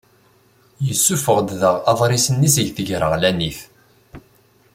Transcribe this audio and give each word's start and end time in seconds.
Yessuffuɣ-d 0.87 1.49
daɣ 1.61 1.75
aḍris-nni 1.91 2.49
seg 2.55 2.67
tegreɣlanit. 2.75 3.59